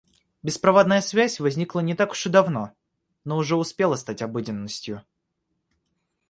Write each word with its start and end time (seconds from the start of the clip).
Беспроводная 0.41 0.99
связь 0.99 1.39
возникла 1.39 1.79
не 1.81 1.93
так 1.93 2.09
уж 2.13 2.25
и 2.25 2.29
давно, 2.31 2.73
но 3.23 3.37
уже 3.37 3.55
успела 3.55 3.95
стать 3.97 4.23
обыденностью. 4.23 5.05